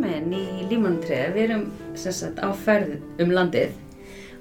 [0.00, 1.34] velkomin í Límanutreð.
[1.34, 1.64] Við erum
[1.98, 3.74] sem sagt á ferð um landið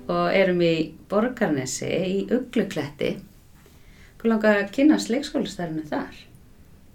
[0.10, 3.18] og erum í Borgarnesi í Uglukletti.
[4.20, 6.16] Hvað langar að kynast leikskólastærinu þar?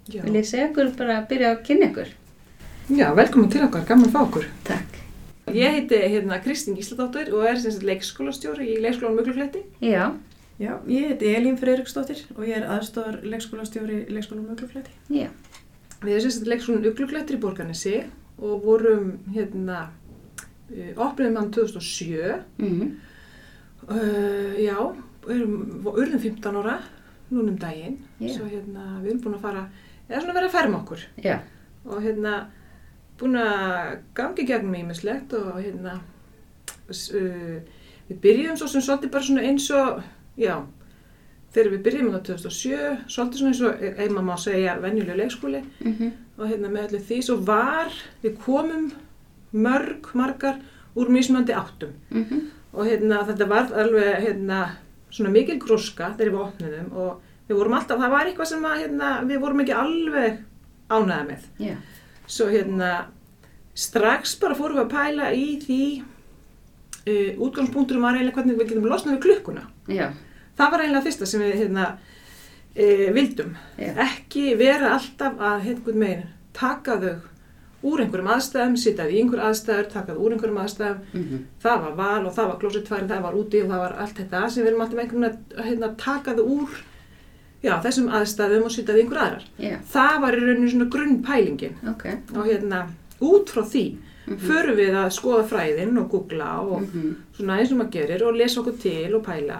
[0.09, 0.21] Já.
[0.25, 2.11] Vil ég segja ykkur bara að byrja að kynna ykkur?
[2.89, 4.49] Já, velkomin til okkar, gaman að fá okkur.
[4.67, 4.99] Takk.
[5.53, 9.61] Ég heiti hérna Kristín Gísladóttir og er sem sagt leikskólastjóri í leikskólanum Muglufletti.
[9.81, 10.09] Já,
[10.55, 14.93] Já, ég heiti Elín Freiriksdóttir og ég er aðstofar leikskólastjóri leikskólanum Uglufleti.
[15.11, 15.27] já,
[16.01, 19.89] Við erum leikskólanum Uglufletti í Borgarnesi og vorum hérna,
[20.95, 22.39] opniðum hann 2007.
[22.57, 22.95] mhm,
[23.85, 24.79] Uh, já,
[25.29, 26.79] erum, urðum 15 ára
[27.29, 27.99] núna um daginn.
[28.17, 28.31] Já.
[28.33, 29.61] Svo hérna, við erum búin að fara,
[30.07, 31.03] eða svona verið að ferma okkur.
[31.21, 31.35] já,
[31.85, 32.31] og hérna
[33.19, 35.99] búin að gangi gegnum ímislegt og hérna
[36.89, 37.59] uh,
[38.09, 40.01] við byrjum svo sem svolítið bara svona eins og
[40.41, 40.55] já,
[41.55, 45.61] þegar við byrjum þetta 2007, svolítið svona eins og maður má segja venjulega leikskóli.
[45.81, 47.93] Mhm, og hérna með allir því svo var
[48.23, 48.89] við komum
[49.55, 50.57] mörg, margar
[50.95, 51.93] úr mismandi áttum.
[52.11, 52.41] Mhm,
[52.75, 54.59] og hérna þetta var alveg hérna
[55.11, 58.79] svona mikil gróska þegar við opnum og við vorum alltaf, það var eitthvað sem að
[58.83, 60.39] hérna, við vorum ekki alveg
[60.89, 61.45] ánæða með.
[61.59, 61.75] Já,
[62.27, 63.05] Svo hérna,
[63.75, 66.03] strax bara fórum við að pæla í því
[67.05, 69.65] uh, útgangspunkturum var eiginlega hvernig við getum losnað við klukkuna.
[69.87, 70.07] já,
[70.57, 71.85] Það var eiginlega fyrsta sem við hérna,
[72.77, 73.55] uh, vildum.
[73.79, 73.93] Já.
[74.07, 77.15] Ekki vera alltaf að hérna meginn taka þau
[77.85, 81.01] úr einhverjum aðstæðum, sitja í einhver aðstæður, taka þau úr einhverjum aðstæðum.
[81.13, 84.17] mhm, Það var val og það var klósettfæri, það var úti og það var allt
[84.21, 86.79] þetta sem við erum alltaf einhvern veginn að hérna, taka þau úr
[87.65, 89.45] já, þessum aðstæðum og í einhver aðrar.
[89.59, 92.05] já, Það var í rauninu svona grunnpælingin ok,
[92.37, 92.81] og hérna
[93.21, 93.85] út frá því
[94.25, 94.37] Mhm.
[94.41, 98.33] förum við að skoða fræðin og googla og mhm, svona eins og maður gerir og
[98.35, 99.59] lesa okkur til og pæla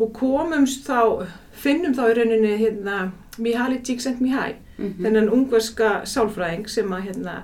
[0.00, 2.98] og komumst þá, finnum þá í rauninni hérna
[3.40, 7.36] Mihaly Csikszentmihalyi, mhm, þennan ungverska sálfræðing sem að hérna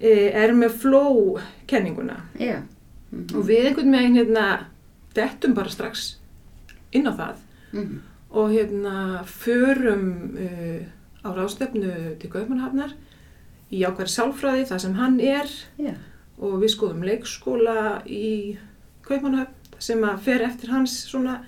[0.00, 2.60] e, er með flow-kenninguna já,
[3.10, 4.46] mhm, og við einhvern veginn hérna
[5.16, 6.14] dettum bara strax
[6.92, 7.42] inn á það.
[7.72, 7.98] Mhm,
[8.30, 10.84] og hérna förum uh,
[11.24, 12.92] á ráðstefnu til Gaupmannhafnar
[13.72, 15.48] í ákværi sálfræði þar sem hann er.
[15.80, 15.94] Já,
[16.38, 18.58] og við skoðum leikskóla í
[19.08, 21.38] Kaupmannhöfn sem að fer eftir hans svona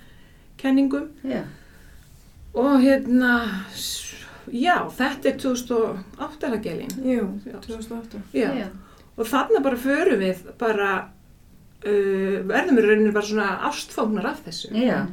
[0.61, 1.41] kenningum já,
[2.53, 3.31] og hérna
[4.51, 7.57] já, þetta er 2008 er það gelin Jú, Já.
[7.65, 8.21] 2008.
[8.35, 8.51] já.
[8.61, 8.67] já,
[9.17, 14.71] og þarna bara förum við bara uh, verðum við rauninni bara svona ástfóknar af þessu
[14.75, 15.03] já,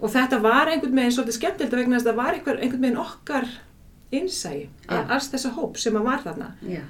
[0.00, 3.02] og þetta var einhvern veginn svolítið skemmtilegt vegna þess að það var einhver, einhvern veginn
[3.02, 3.48] okkar
[4.16, 5.00] innsæi, Já.
[5.10, 6.82] alls þessa hóp sem að var þarna já.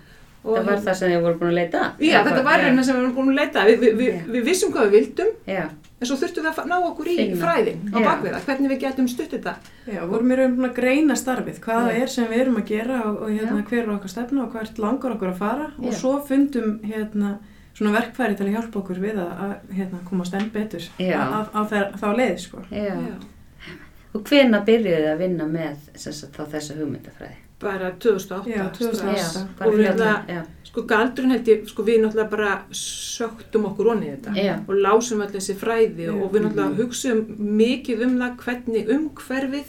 [0.44, 1.80] Og Það var það sem þið voru búin að leita?
[2.06, 3.64] Já, þetta var reyna sem við erum búin að leita.
[3.66, 4.20] Vi, vi, vi, Já.
[4.36, 5.62] við vissum hvað við vildum, Já,
[5.97, 7.41] en svo þurftum við að ná okkur í Finna.
[7.41, 9.54] fræðin á það, hvernig við getum stutt þetta.
[9.91, 12.02] Já, vorum við raun að greina starfið, hvað það Já.
[12.02, 14.78] er sem við erum að gera og, og hérna, hver er okkar stefna og hvert
[14.86, 15.97] langar okkur að fara og Já.
[16.02, 17.32] svo fundum hérna,
[17.76, 21.60] svona verkfæri til að hjálpa okkur við að, að hérna, komast enn betur á,
[21.97, 22.62] þá leið, sko.
[22.70, 22.94] já.
[24.16, 27.42] Og hvena byrjuðu þið að vinna með sem sagt, þá þessa hugmyndafræði?
[27.61, 28.50] Bara 2008.
[28.50, 28.94] Já, 2008.
[28.97, 29.37] strax.
[29.37, 34.17] Já, Og náttúrulega- sko galdurinn held ég, sko við náttúrulega bara söktum okkur onni í
[34.17, 34.56] þetta Já.
[34.69, 36.12] og lásum allir þessi fræði Já.
[36.22, 36.77] og við náttúrulega Mhm.
[36.77, 39.65] hugsaum mikið um það hvernig umhverfið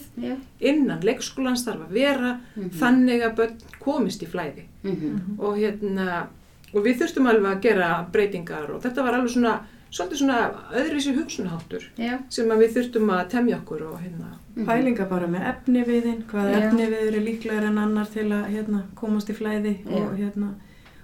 [0.60, 4.64] innan leikskólans þarf að vera mhm, þannig að börn komist í flæði.
[4.84, 6.26] mhm, og hérna
[6.74, 9.60] og við þurftum alveg að gera breytingar og þetta var alveg svona
[9.90, 10.38] svolítið svona
[10.76, 14.30] öðruvísi hugsunaháttur já, sem að við þurftum að temja okkur og hérna.
[14.54, 16.56] Mhm, Pælinga bara með efni viðinn, hvað Já.
[16.58, 20.50] efni við eru líklegur en annar til að hérna, komast í flæði og, hérna,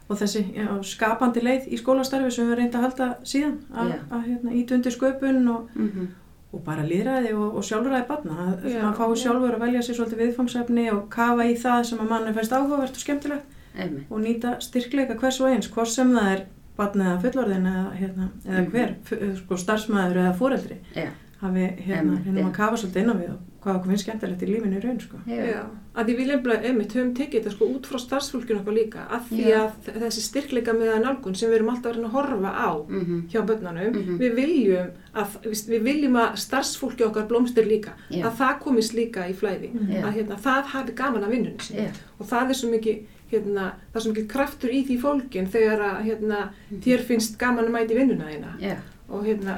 [0.09, 4.27] og þessi já, skapandi leið í skólastarfi sem við reynda að halda síðan að, að
[4.29, 6.09] hérna, ítundi sköpun og, mhm,
[6.53, 8.35] og bara líðræði og, og sjálfræði barna.
[8.51, 12.11] Að maður fái sjálfur að velja sér svolítið viðfangsefni og kafa í það sem að
[12.13, 16.31] mann finnst áhugavert og skemmtilegt einmitt, og nýta styrkleika hvers og eins hvort sem það
[16.35, 16.45] er
[16.77, 18.71] barn eða fullorðin eða, hérna, eða Mhm.
[18.71, 21.09] hver, sko, starfsmæður eða foreldri já,
[21.41, 22.47] hafi hérna, hérna já.
[22.49, 25.01] að kafa svolítið inn á við og hvað okkur finnst skemmtilegt í lífinu í raun
[25.01, 25.17] sko.
[25.27, 29.01] já, að því við lefnilega einmitt höfum tekið þetta sko út frá starfsfólkinu okkar líka
[29.11, 29.61] af því Já.
[29.63, 32.71] að þessi styrkleika með að nálgun sem við erum alltaf að reyna að horfa á
[32.89, 34.19] mhm, hjá börnunum, Mhm.
[34.19, 38.25] við viljum að við við viljum að starfsfólki okkar blómstir líka, Já.
[38.27, 40.03] að það komist líka í flæði, Já.
[40.05, 41.33] að hérna, það hafi gaman að
[41.71, 41.89] já,
[42.21, 42.99] og það er svo mikið
[43.35, 46.41] hérna, það svo mikið kraftur í því fólkin þegar að hérna,
[46.71, 46.81] Mhm.
[46.87, 48.53] þér finnst gaman að mæti vinnuna þína.
[48.61, 48.77] Já,
[49.11, 49.57] og hérna,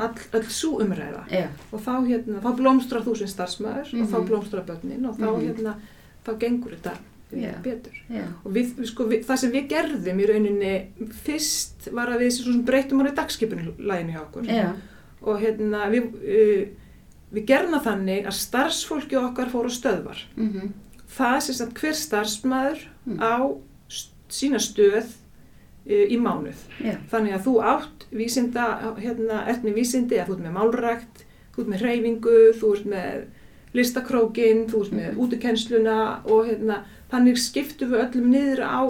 [0.00, 1.22] all, öll svo umræða.
[1.30, 4.26] Já, og þá, hérna, þá blómstrar þú sem starfsmæður og þá Mhm.
[4.28, 5.46] blómstrar börnin og þá, Mhm.
[5.46, 5.74] hérna,
[6.26, 6.96] þá gengur þetta
[7.32, 7.52] Já.
[7.62, 7.92] betur.
[8.44, 12.30] Og við, við, sko, við, það sem við gerðum í rauninni fyrst var að við
[12.32, 14.74] svo sem breytum árið dagskipunlæginu hjá okkur.
[15.22, 16.68] Og hérna við, uh,
[17.34, 20.16] við það þannig að starfsfólki okkar fóru stöðvar.
[20.36, 20.72] Mhm,
[21.16, 23.20] það sem sagt hver starfsmæður Mm.
[23.24, 23.34] á
[24.28, 25.06] sína stöð
[25.88, 26.58] uh, í mánuð.
[26.84, 26.98] Já.
[27.10, 28.64] Þannig að þú átt vísinda,
[29.00, 31.22] hérna, ert með vísindi, að þú ert með málrækt,
[31.54, 33.24] þú ert með hreyfingu, þú ert með
[33.78, 35.96] listakrókin, þú ert með útukennsluna
[36.28, 36.82] og hérna,
[37.12, 38.80] þannig skiptum við öllum niður á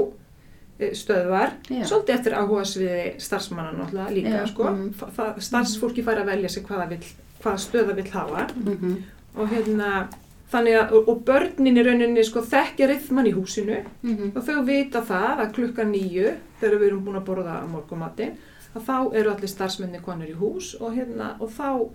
[0.81, 1.83] eh, stöðvar, Já.
[1.87, 4.75] svolítið eftir áhuga sviði starfsmanna náttúrulega líka, Já, sko.
[5.17, 7.07] Það, starfsfólki fær að velja sig hvaða, vill,
[7.43, 8.97] hvaða stöða vill hafa Mhm.
[9.37, 10.09] og hérna,
[10.53, 14.33] þannig að, og, og börnin í rauninni, sko, þekkja rithman í húsinu Mhm.
[14.37, 18.37] og þau vita það að klukkan nýju, þegar við erum búin að borða morgumatinn,
[18.77, 21.91] að þá eru allir starfsmenni konur í hús og hérna, og þá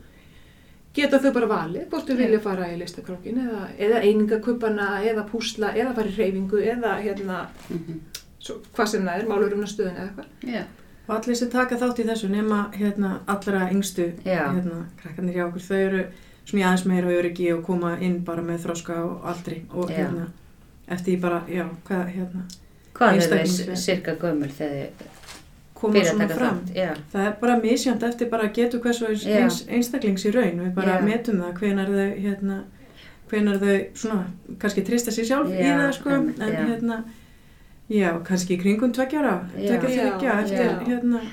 [0.94, 5.72] geta þau bara valið hvort þau vilja fara í listakrókin eða, eða einingakuppana eða púsla
[5.74, 8.00] eða fara í hreyfingu eða hérna, Mhm.
[8.40, 10.54] svo, hvað sem það er, málurumnastöðin eða eitthvað.
[10.54, 10.64] Já.
[11.10, 15.62] Og allir sem taka þátt í þessu nema hérna allra yngstu hérna krakkarnir hjá okkur,
[15.62, 16.06] þau eru
[16.46, 19.98] svona í aðeins meira öryggi og koma inn bara með þroska og aldri og Já.
[20.04, 20.28] hérna
[20.92, 22.44] eftir því bara, já, hvað hérna
[22.94, 25.12] Hvað er þau cirka gömul þegar þið
[25.84, 26.60] koma að svona fram.
[26.76, 26.92] Já.
[27.12, 31.06] Það er bara misjönd eftir bara getur hversu eins, einstaklings í raun við bara Já.
[31.08, 32.60] metum það hvenar þau hérna,
[33.32, 36.66] hvenar þau svona kannski trista sér sjálf í Já, það sko einmitt, en já.
[36.70, 37.00] hérna
[37.90, 40.76] já, kannski í kringum tveggjara tveggjara eftir já.
[40.92, 41.24] hérna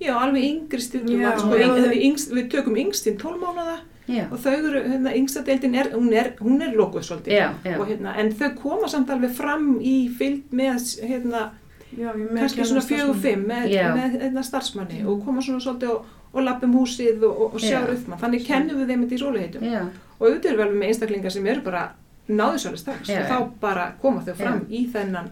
[0.00, 1.58] Já, alveg yngri Já, sko,
[1.92, 3.80] yngst, við tökum yngstinn 12 mánuða
[4.10, 4.24] Já.
[4.30, 7.32] og þau eru, hérna, yngsta deildin er, hún er, hún er lokuð svolítið.
[7.38, 7.76] Já, já.
[7.78, 11.50] Og, hérna, en þau koma samt alveg fram í fylg með, hérna,
[11.90, 12.88] með kannski svona starfsmanni.
[12.90, 13.88] fjögur fimm með, Já.
[13.96, 17.80] með hérna, starfsmanni og koma svona svolítið og, og lappum húsið og, og, og sjá
[17.80, 17.86] Já.
[17.90, 18.18] rithman.
[18.22, 19.64] Þannig kennum við þeim þetta í róleihitum.
[19.66, 19.80] Já.
[20.20, 21.84] Og auðvitað við alveg með einstaklingar sem eru bara
[22.30, 24.68] náðisvæli strax Já, og þá bara koma þau fram Já.
[24.78, 25.30] í þennan,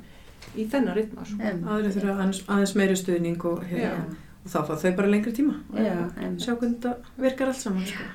[0.58, 1.26] í þennan rithma.
[1.28, 1.52] Sko.
[1.75, 4.25] Aðri þurfa aðeins, aðeins meiri stuðning og, hérna, Já.
[4.44, 8.08] og þá fá þau bara lengri tíma og sjá hvernig þetta virkar allt saman sko.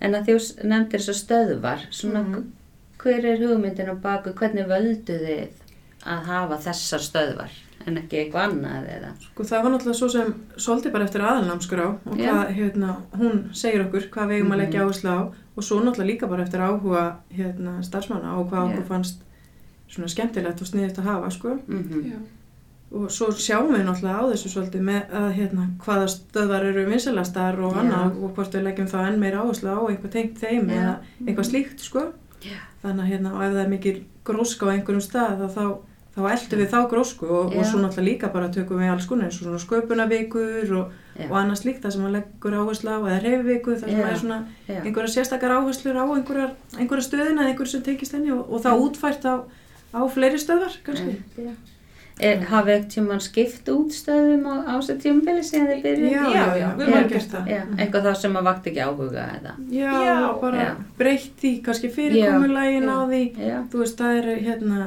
[0.00, 2.42] En að þú nefndir svo stöðvar, svona Mhm.
[2.98, 5.48] hver er hugmyndin á baku, hvernig völdu þið
[6.06, 7.50] að hafa þessar stöðvar
[7.86, 9.10] en ekki eitthvað annað eða?
[9.20, 12.32] Sko það var náttúrulega svo sem svolítið bara eftir aðalnámskrá og Já.
[12.32, 14.88] hvað hérna, hún segir okkur hvað við eigum að leggja Mhm.
[14.88, 15.20] áherslu á
[15.56, 18.72] og svo náttúrulega líka bara eftir áhuga hérna, starfsmanna og hvað Já.
[18.72, 19.16] okkur fannst
[19.88, 21.48] svona skemmtilegt og sniðist að hafa sko.
[21.68, 22.18] Mm Já.
[22.94, 27.58] Og svo sjáum við náttúrulega á þessu svolítið með að hérna, hvaða stöðvar eru vinselastar
[27.66, 30.76] og annað og hvort við leggjum þá enn meira áherslu á eitthvað tengt þeim Já.
[30.76, 30.94] eða
[31.26, 32.06] eitthvað slíkt sko.
[32.46, 32.60] Já.
[32.84, 33.96] þannig að hérna, og ef það er mikil
[34.28, 35.64] gróska á einhverjum stað þá, þá,
[36.14, 39.26] þá eldum við þá grósku og, og svo náttúrulega líka bara tökum við alls konar
[39.26, 40.92] eins og svona sköpunavikur og,
[41.26, 44.06] og annað slíkt það sem maður leggur áherslu á eða reyfiviku það sem Já.
[44.12, 44.38] er svona
[44.76, 48.84] einhverja sérstakar áherslur á einhverjar, einhverja stöðina eða einhverju sem tengist henni og, og það
[48.86, 49.34] útfært á,
[49.96, 51.18] á fleiri stöðvar kannski.
[51.40, 51.56] Já.
[52.16, 56.12] Er, hafið ekkert tímann skipt út stöðum á ásett tímabili síðan þið byrjuð?
[56.14, 57.50] Já, Já, já, við alveg gert það.
[57.52, 59.52] Já, eitthvað það sem að vakti ekki áhuga eða?
[59.68, 60.14] Já, Já.
[60.40, 60.70] bara Já.
[60.96, 63.58] breytt því kannski fyrirkomulægin á því Já.
[63.68, 64.80] þú veist, það er hérna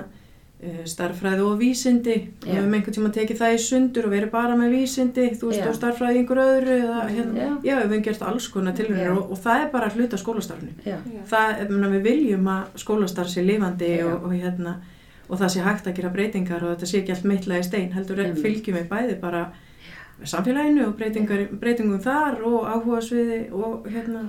[0.60, 2.58] eh, starffræði og vísindi við Já.
[2.58, 5.70] höfum einhvern tíma tekið það í sundur og verið bara með vísindi, þú veist, Já.
[5.70, 7.56] og starffræði í einhver öðru eða hérna, Já.
[7.62, 10.98] við höfum gert alls konar tilhörnir og, og það er bara hluta skólastarfinu Já.
[10.98, 11.22] Já.
[11.30, 14.80] það, ég meina, við viljum að skólastarf sé lifandi og, og hérna
[15.30, 17.92] og það sé hægt að gera breytingar og þetta sé ekki allt mittlega í stein
[17.94, 18.44] heldur Einmitt.
[18.44, 19.46] fylgjum við bæði bara
[20.28, 24.28] samfélaginu og breytingum þar og áhuga sviði og hérna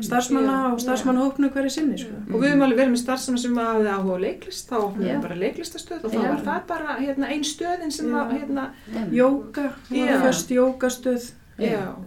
[0.00, 2.14] starfsmanna og starfsmannahópnu hverju sinni sko.
[2.30, 5.02] Og við höfum alveg verið með starfsmanna sem hafði áhuga leiklist, þá Já.
[5.02, 8.66] við bara leiklistastöð og þá var það bara hérna, ein stöðin sem að, hérna.
[9.12, 11.30] Jóka, föst jókastöð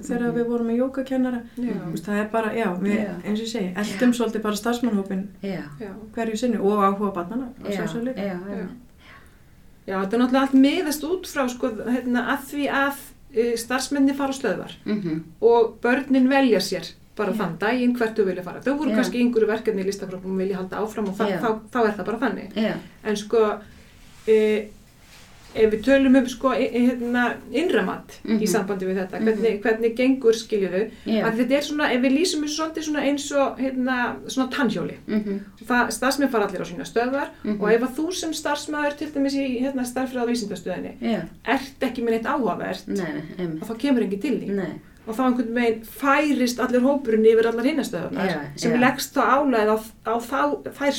[0.01, 3.13] þegar við vorum með jókakennara já, Þú veist, það er bara, já, við, Já.
[3.23, 4.55] eins og ég segi eldum svolítið bara
[5.79, 5.91] já.
[6.15, 7.85] hverju sinni og áhuga barnana Já.
[8.17, 8.39] Já.
[8.55, 8.67] Já.
[9.85, 13.01] Já, þetta er náttúrulega allt miðast út frá sko, hérna, að því að
[13.37, 15.19] uh, starfsmenni fara á stöðvar Mhm.
[15.41, 17.37] og börnin velja sér bara Já.
[17.37, 18.59] þann daginn hvert þau vilja fara.
[18.61, 18.95] Þau voru Já.
[18.97, 21.37] kannski einhverju verkefni í listakróknum og vilja halda áfram og þa Já.
[21.39, 22.53] þá, þá er það bara þannig.
[22.55, 22.73] Já.
[23.03, 23.43] En sko,
[24.27, 24.67] e,
[25.55, 28.39] ef við tölum um sko, hérna, innramat Mhm.
[28.43, 31.23] í sambandi við þetta, hvernig, hvernig gengur skiljuðu, Já.
[31.25, 34.97] að þetta er svona, ef við lýsum þessu svona eins og hérna, svona tannhjóli.
[35.07, 35.39] Mhm.
[35.65, 37.61] Það, starfsmenn fara allir á sína stöðvar Mhm.
[37.61, 41.21] og ef að þú sem starfsmæður til dæmis í hérna, starffræða vísindastöðinni Já.
[41.45, 44.79] ert ekki með neitt áhugavert Nei, nei, þá kemur enginn til því Nei.
[45.05, 48.79] Og þá einhvern veginn færist allir hópurinn yfir allar hinnastöðunar Já, sem já.
[48.81, 49.77] leggst þá álæð á,
[50.09, 50.15] á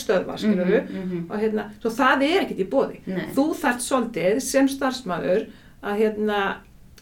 [0.03, 1.27] stöðvar skilur við Mhm, mhm.
[1.31, 3.27] og hérna, svo það er ekkert í bóði Nei.
[3.35, 5.47] þú þarft svolítið sem starfsmæður
[5.83, 6.41] að hérna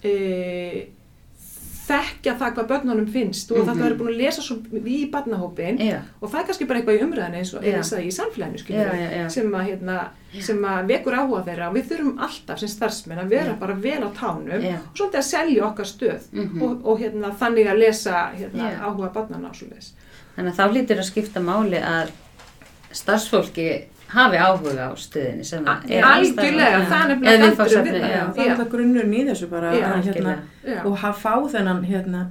[0.04, 0.14] e,
[1.84, 3.68] þekkja það hvað börnunum finnst þú mm Mhm.
[3.68, 5.98] þarft að vera búin að lesa svo í barnahópin Já.
[6.22, 7.74] og það er kannski bara eitthvað í umræðinu eins og Já.
[7.76, 9.28] eins og í samfélaginu já.
[9.30, 10.08] sem að, hérna,
[10.40, 14.00] sem að vekur áhuga þeirra og við þurfum alltaf sem starfsmenn að vera bara vel
[14.02, 16.62] á tánum og svolítið að selja okkar stöð Mhm.
[16.62, 19.92] og, og hérna, þannig að lesa hérna, áhuga barnana og svo leis.
[20.36, 22.10] Þannig að þá lítur að skipta máli að
[22.92, 28.32] starfsfólki hafi áhuga á stöðinni sem það er Algjörlega, það er nefnilega það.
[28.36, 30.38] það er alltaf grunnurinn í þessu bara Já, að, hérna,
[30.84, 32.22] og hafa fá þennan hérna,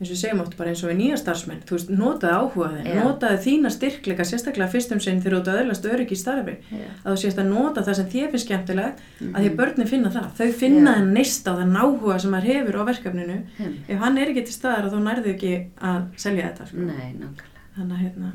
[0.00, 2.68] eins og við segjum oft bara eins og við nýja starfsmenn þú veist, notaði áhuga
[2.72, 3.00] þinn, Já.
[3.04, 6.86] notaði þína styrkleika sérstaklega fyrstum sinn þegar þú ert að öðlast öryggi í starfi Já.
[7.04, 9.50] að þú sést að nota það sem þér finnst skemmtilegt að því Mhm.
[9.50, 10.96] að börnin finna það, þau finna Já.
[11.00, 13.74] þenn neista og þann áhuga sem maður hefur á verkefninu Hmm.
[13.88, 16.76] ef hann er ekki til staðar að þá nærðu ekki að selja þetta sko.
[16.80, 17.50] Nei, nákvæmlega.
[17.76, 18.32] þannig að hérna,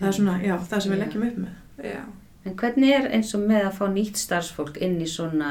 [0.00, 1.54] það er svona, já, það sem við leggjum upp með
[1.94, 2.02] Já.
[2.48, 5.50] En hvernig er eins og með að fá nýtt starfsfólk inn í svona,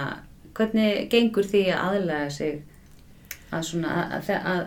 [0.58, 2.64] hvernig gengur því að aðlega sig
[3.54, 4.66] að svona, að, að, að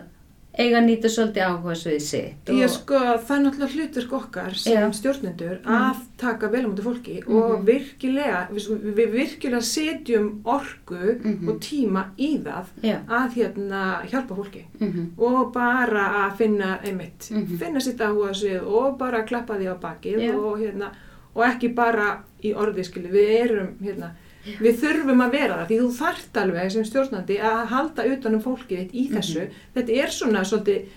[0.61, 4.73] eiga að nýta svolítið áhuga svið sitt Ég sko, það er náttúrulega hlutverk okkar sem
[4.75, 4.87] Já.
[4.97, 5.75] stjórnendur Mhm.
[5.77, 7.65] að taka vel á mútið fólki og Mhm.
[7.69, 8.65] virkilega, við,
[8.97, 11.47] við virkilega setjum orku Mhm.
[11.49, 12.97] og tíma í það Já.
[13.07, 17.57] að hérna hjálpa fólki Mm og bara að finna einmitt, Mhm.
[17.57, 20.35] finna sitt áhuga svið og bara klappa því á bakið Já.
[20.35, 20.91] og hérna,
[21.35, 24.11] og ekki bara í orði skilu, við erum hérna,
[24.59, 28.79] við þurfum að vera það því þú þarft alveg sem stjórnandi að halda utanum fólkið
[28.79, 29.43] þitt í þessu
[29.75, 30.89] þetta er svona svolítið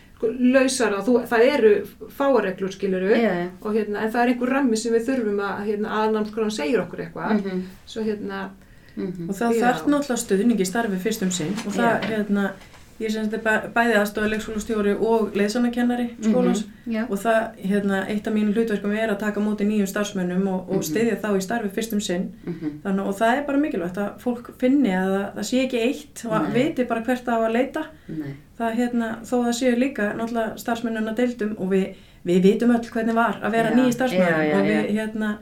[0.55, 1.73] lausara og þú, það eru
[2.17, 3.51] fáareglur skiluru já.
[3.61, 7.03] og hérna, en það er einhver rammi sem við þurfum að hérna, aðnámskráðan segir okkur
[7.05, 7.63] eitthvað Mhm.
[7.87, 8.51] svo hérna,
[8.97, 9.29] Mhm.
[9.29, 9.61] og þá Já.
[9.61, 12.09] þarf náttúrulega stuðning í starfi fyrst um sinn og það, Já.
[12.09, 12.53] hérna,
[13.01, 16.93] ég sem þetta er bæ- bæði aðstofa leikskólastjóri og leðsannakennari skólans Mhm.
[16.95, 17.03] Já.
[17.11, 20.77] og það, hérna, eitt af mínu hlutverkum er að taka móti nýjum starfsmönnum og, og
[20.77, 20.83] Mhm.
[20.83, 22.71] styðja þá í starfi fyrst um sinn Mhm.
[22.85, 26.25] Þannig, og það er bara mikilvægt að fólk finni að það, það sé ekki eitt
[26.27, 28.35] og viti bara hvert það á að leita Nei.
[28.59, 31.95] það hérna, þó það séu líka náttúrulega starfsmennuna deildum og við,
[32.27, 35.37] við vitum öll hvernig var að vera Já, nýji starfsmenn já, já, og við hérna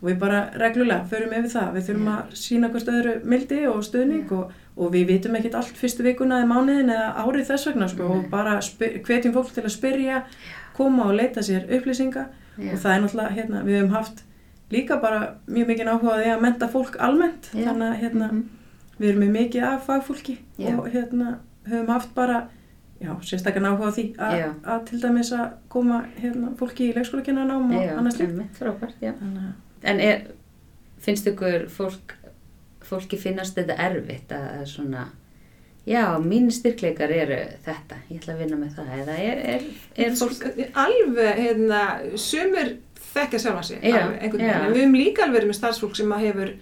[0.00, 3.82] og við bara reglulega förum yfir það við þurfum að sína hvert öðru mildi og
[3.82, 7.88] stuðning og, og við vitum ekkert allt fyrstu vikuna eða mánuðin eða árið þess vegna
[7.88, 10.22] sko, og bara hvetjum fólk til að spyrja
[10.76, 12.26] koma og leita sér upplýsinga
[12.58, 12.72] Já.
[12.72, 14.22] og það er náttúrulega, hérna, við höfum haft
[14.70, 17.64] líka bara mjög mikið því að menta fólk almennt Já.
[17.70, 18.44] þannig að hérna, Mhm.
[19.00, 20.78] við erum með mikið af fagfólki Já.
[20.78, 22.48] og hérna höfum haft bara
[23.00, 27.82] já, sérstaklega áhuga á því að, til dæmis að koma hérna, fólki í leikskólakennarnám og
[27.82, 28.38] Já, annars líkt
[29.84, 30.22] En er,
[30.98, 32.17] finnst ykkur fólk,
[32.88, 35.04] fólki finnast þetta erfitt að, að svona,
[35.88, 39.66] já, mín styrkleikar eru þetta, ég ætla að vinna með það, eða er, er,
[40.06, 41.82] er fólk, Sko, alveg hérna,
[42.20, 42.74] sumir
[43.08, 44.00] þekkja sig já.
[44.08, 46.56] veginn, en við höfum líka alveg verið með starfsfólk sem að hefur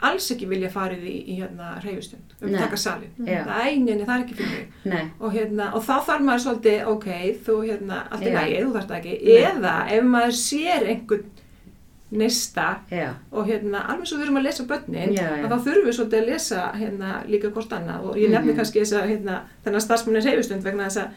[0.00, 2.60] alls ekki vilja farið í, í hérna reyfustund, um Nei.
[2.60, 6.24] taka salin það er eininni, það er ekki fyrir mig og, hérna, og þá þarf
[6.24, 7.08] maður svolítið, ok,
[7.44, 8.32] þú hérna, allt Já.
[8.38, 9.42] lagi, þú þarf það ekki Nei.
[9.50, 11.26] eða ef maður sér einhvern
[12.10, 15.44] nista já, og hérna, alveg svo við erum að lesa börnin Já, já.
[15.46, 18.04] að þá þurfum við svolítið að lesa hérna, líka hvort annað.
[18.10, 18.56] Og ég nefni Mhm.
[18.58, 21.08] kannski þess að hérna, þennan starfsmunni reyfustund vegna þess að,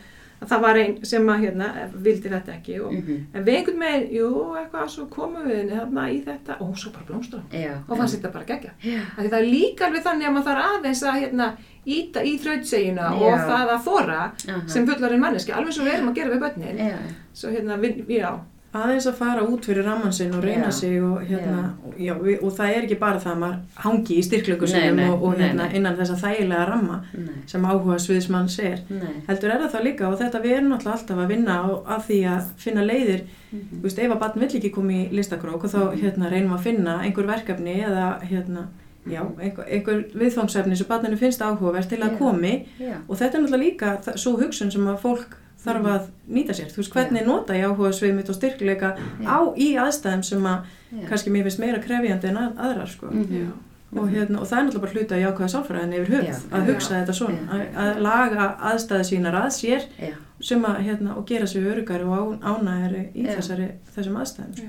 [0.43, 1.67] að það var einn sem að hérna,
[2.03, 6.05] vildi þetta ekki og, mhm, en við einhvern veginn, jú, eitthvað svo komum við þarna
[6.11, 7.71] í þetta og svo bara blómstra já.
[7.87, 11.03] og fannst þetta bara gegja því það er líka alveg þannig að maður þarf aðeins
[11.03, 11.47] að hérna,
[11.87, 14.19] íta í þrautsegina og það að þóra
[14.49, 14.61] aha.
[14.67, 16.93] sem fullarinn manneski, alveg svo við erum að gera við börnin.
[17.33, 18.39] Svo hérna, við, já,
[18.73, 20.71] aðeins að fara út fyrir ramman sinn og reyna Já.
[20.79, 24.17] sig og, hérna, og, já, við, og það er ekki bara það að maður hangi
[24.17, 25.75] í styrklöku Nei, sinum nei, og, og nei, hérna, nei.
[25.77, 30.17] innan þessa þægilega ramma nei, sem áhuga sviðismann nei, heldur er það það líka og
[30.23, 31.65] þetta við erum alltaf að vinna á,
[31.97, 33.23] að því að finna leiðir.
[33.53, 36.55] Mhm, Þú veist, ef að barn vill ekki koma í listakrók og þá hérna, reynum
[36.57, 38.65] að finna einhver verkefni eða hérna,
[39.05, 42.17] já, einhver, einhver viðfangsefni sem barninu finnst áhugavert til að Já.
[42.17, 42.53] komi.
[42.79, 45.85] Já, og þetta er náttúrulega líka þa- svo hugsun sem að fólk þarf Mhm.
[45.93, 46.71] að nýta sér.
[46.71, 50.63] Þú veist, hvernig nota ég áhuga svið mitt og styrkleika á í aðstæðum sem að
[51.09, 53.05] kannski mér finnst meira krefjandi en að, aðrar sko.
[53.11, 53.51] Mhm.
[53.95, 56.93] og, hérna, og það er náttúrulega bara hluta í ákvæða sálfræðin yfir höfð að hugsa
[56.97, 59.81] þetta svona, að, að laga aðstæði sínar að sér
[60.41, 64.65] sem að hérna, og gera sig örugari og ánægari í þessari, þessum aðstæðum sko.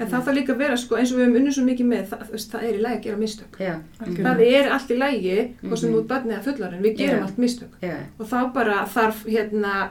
[0.00, 2.02] en það þarf líka að vera sko, eins og við höfum unnið svo mikið með
[2.10, 3.56] það, það er í lagi að gera mistök.
[4.00, 5.98] Það er allt í lagi, hvort sem Mhm.
[5.98, 7.72] ert barnið að fullarinn við gerum allt mistök.
[8.18, 9.88] Og þá bara þarf hérna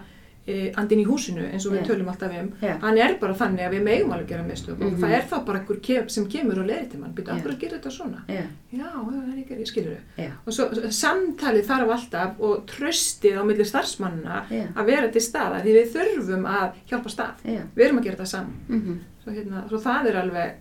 [0.77, 2.51] andin í húsinu eins og við tölum alltaf um.
[2.61, 2.77] Já.
[2.81, 4.99] hann er bara þannig að við megum alveg gera mistök og Mhm.
[5.01, 7.35] það er þá bara einhver kem, sem kemur og leiri til mann, byrja, Já.
[7.35, 8.21] af hverju gerir þetta svona?
[8.29, 13.43] Já, já, það er ekki, skilur já, og svo samtalið þarf alltaf og tröstið á
[13.43, 14.43] milli starfsmannina
[14.75, 17.33] að vera til staða því við þurfum að hjálpa stað.
[17.75, 18.53] Við erum að gera þetta saman.
[18.69, 20.53] Mhm, svo, hérna, svo það er alveg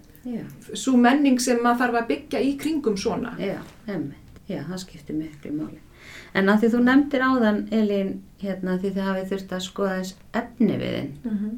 [0.75, 3.37] svo menning sem maður þarf að byggja í kringum svona.
[4.49, 5.79] Já, það skiptir miklu máli.
[6.35, 8.09] En að því þú nefndir áðan, Elín,
[8.43, 11.57] hérna, því þið hafið þurft að skoða þess efni við þinn, Mm -hmm.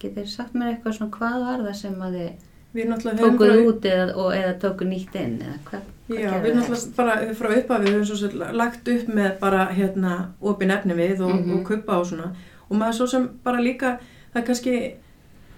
[0.00, 2.30] getur sagt mér eitthvað svona hvað var það sem að þið
[2.74, 2.86] Við
[3.18, 5.80] tókuð bara- út eða, og, eða tókuð nýtt inn, eða hvað?
[6.08, 10.70] hvað Já, við náttúrulega bara frá upphafi höfum svo lagt upp með bara hérna opin
[10.70, 11.52] efni við og, Mhm.
[11.58, 12.30] og kuppa og svona
[12.70, 13.98] og maður svo sem bara líka
[14.34, 14.92] það er kannski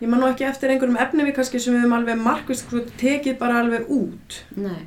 [0.00, 3.38] ég man nú ekki eftir einhverjum efni við kannski sem við höfum alveg markvist tekið
[3.38, 4.86] bara alveg út Nei,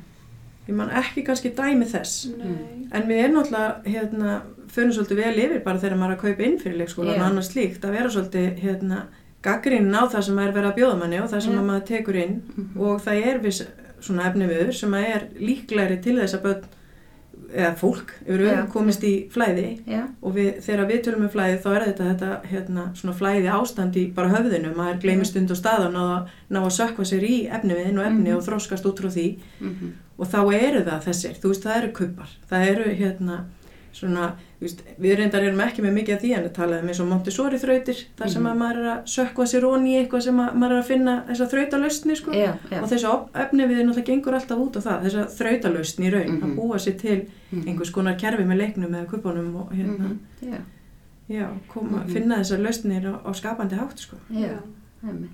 [0.72, 2.88] ég man ekki kannski dæmi þess Nei.
[2.92, 4.36] en við erum náttúrulega hérna,
[4.72, 7.20] fyrir svolítið vel yfir bara þegar maður er að kaupa inn fyrir leikskólan Já.
[7.20, 9.02] og annars slíkt að vera svolítið hérna,
[9.42, 12.16] gaggrínin á það sem er verið að bjóða manni og það sem að maður tekur
[12.24, 12.68] inn Mhm.
[12.80, 13.62] og það er viss
[14.02, 16.64] svona efni viður sem að er líklegri til þess að börn
[17.52, 18.48] eða fólk yfir Já.
[18.48, 19.64] auðvitað komist í flæði
[20.22, 23.96] og við, þegar við tölum um flæði þá er þetta, þetta hérna, svona flæði ástand
[24.00, 27.26] í bara höfðinu, maður gleymir stund og stað og ná, að- ná að sökva sér
[27.28, 28.36] í efniviðin og efni Mhm.
[28.38, 29.26] og þroskast út frá því
[29.60, 33.40] mhm, og þá eru það þessir, þú veist, það eru kuppar, það eru hérna
[33.92, 34.28] svona,
[34.62, 37.58] veist, við reyndar erum ekki með mikið af því en við talaðum eins og Montessori
[37.60, 38.50] þrautir, þar sem Mhm.
[38.52, 41.14] að maður er að sökva sér onni í eitthvað sem að maður er að finna
[41.28, 45.02] þessa þrautalausni, sko, já, já, og þessu efni við náttúrulega gengur alltaf út á það,
[45.04, 46.42] þessa þrautalausni í raun, Mhm.
[46.42, 47.18] að búa sér til
[47.52, 50.58] mhm, einhvers konar kerfi með leiknum eða kuppunum og hérna, mhm, já,
[51.28, 52.12] já, koma, Mhm.
[52.12, 54.16] finna þessar lausnir á, á skapandi hátt, sko.
[54.32, 54.56] já,
[55.04, 55.30] einmitt.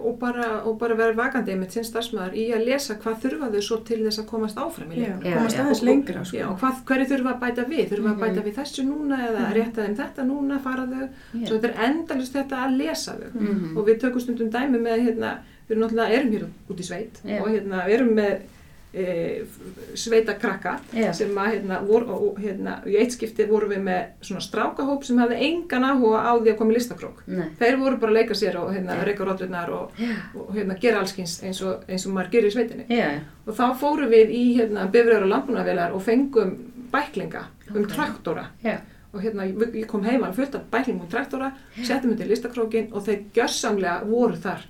[0.00, 3.60] Og bara, og bara vera vakandi með sinn starfsmæður í að lesa hvað þurfa þau
[3.66, 5.24] svo til þess að komast áfram í Já, leik.
[5.24, 5.62] Já, komast já.
[5.64, 6.36] aðeins lengra, sko.
[6.38, 7.84] Já, og hvað, hverju þurfa að bæta við?
[7.90, 8.20] Þurfa að Mhm.
[8.24, 9.54] bæta við þessu núna eða Mhm.
[9.58, 11.08] rétta þeim þetta núna, fara þau?
[11.34, 11.46] Já.
[11.48, 13.30] Svo þetta er endalist þetta að lesa þau.
[13.40, 13.76] Mhm.
[13.76, 15.38] Og við tökum stundum dæmi með, hérna,
[15.68, 17.40] við erum náttúrulega erum hér út í sveit Já.
[17.42, 18.38] og hérna, við erum með
[18.94, 19.44] e,
[19.94, 21.12] sveita krakka Já.
[21.14, 25.18] sem að, hérna, vor, og, hérna, í eitt skipti vorum við með svona strákahóp sem
[25.22, 27.22] hafði engan áhuga á því að koma í listakrók.
[27.26, 29.04] Nei, Þeir voru bara að leika sér og hérna, Já.
[29.06, 32.54] reyka rótlunar og, já, og hérna, gera allskins eins og, eins og maður gerir í
[32.56, 32.86] sveitinni.
[33.46, 36.56] Og þá fórum við í hérna, bifröður og landbúnaðavélar og fengum
[36.92, 37.44] bæklinga
[37.74, 37.92] um Ok.
[37.94, 38.46] traktora.
[38.64, 38.78] já,
[39.12, 39.42] Og hérna,
[39.74, 43.24] ég kom heim alveg fullt af bæklingum um traktora, settum þetta í listakrókin og þeir
[43.34, 44.60] gjörsamlega voru þar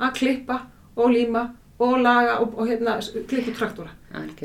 [0.00, 0.60] að klippa
[0.96, 3.90] og líma og laga og, og hérna, klippa traktora.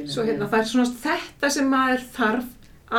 [0.07, 2.45] Svo hérna, það er svona þetta sem maður þarf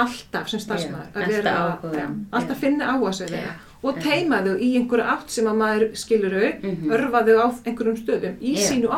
[0.03, 1.13] alltaf sem starfsmæður.
[1.15, 1.53] Að vera
[1.83, 3.55] að- já, Alltaf finna áhuga sig þeirra.
[3.85, 4.03] Og Já.
[4.03, 6.91] teima þau í einhverju átt sem að maður skilur þau, Mhm.
[6.97, 8.63] örfa þau á einhverjum stöðum í Já.
[8.71, 8.89] sínu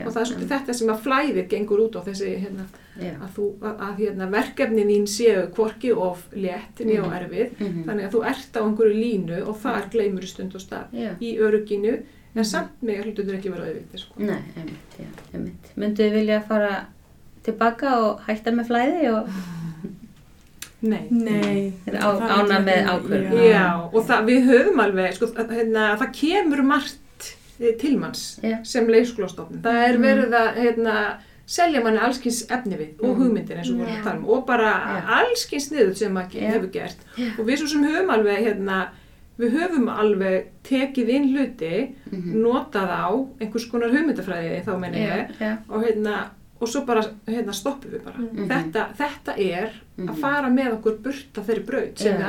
[0.00, 0.06] já.
[0.06, 2.64] Og það er svolítið þetta sem að flæðið gengur út á þessi, hérna,
[2.98, 3.12] Já.
[3.20, 7.20] að, þú, að, að hérna, verkefnin þín séu hvorki of létt niður og Mhm.
[7.20, 7.84] erfið, Mhm.
[7.84, 10.86] þannig að þú ert á einhverju línu og þar gleymur stund og stað
[11.20, 12.44] í öruginu, en Mhm.
[12.46, 13.98] samt með hlutur ekki vera auðvitað.
[13.98, 14.14] Sko.
[14.18, 15.76] Nei, einmitt, já, einmitt.
[15.76, 16.86] Myndu þið vilja fara
[17.44, 19.28] tilbaka og hætta með flæði og
[20.84, 21.06] Nei.
[21.10, 21.72] Nei.
[21.88, 23.36] Á- er með ákvörðun.
[23.38, 23.50] Já.
[23.50, 28.24] Já, og það, við höfum alveg, sko, að- hérna, það kemur margt eh, til manns
[28.42, 28.58] Já.
[28.64, 29.62] sem leikskólastofnun.
[29.62, 30.02] Það er Mhm.
[30.08, 30.96] verið að hérna,
[31.46, 33.22] selja manni allskins efni við og Mhm.
[33.22, 35.02] hugmyndir eins og vorum að tala um og bara Já.
[35.20, 36.50] allskins niður sem maður Já.
[36.52, 36.96] hefur gert.
[37.38, 38.88] Og við svo sem höfum alveg, hérna,
[39.38, 42.34] við höfum alveg tekið inn hluti, Mhm.
[42.42, 46.28] notað á einhvers konar hugmyndafræði þá menn ég og hérna
[46.60, 48.16] og svo bara hérna stoppum við bara.
[48.18, 48.46] Mhm.
[48.48, 50.20] Þetta, þetta er að Mhm.
[50.20, 52.18] fara með okkur burt af þeirri braut sem Já.
[52.18, 52.24] við